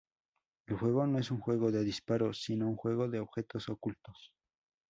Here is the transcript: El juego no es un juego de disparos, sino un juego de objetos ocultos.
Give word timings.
El 0.67 0.77
juego 0.77 1.05
no 1.05 1.19
es 1.19 1.29
un 1.29 1.39
juego 1.39 1.71
de 1.71 1.83
disparos, 1.83 2.41
sino 2.41 2.67
un 2.67 2.75
juego 2.75 3.07
de 3.07 3.19
objetos 3.19 3.69
ocultos. 3.69 4.33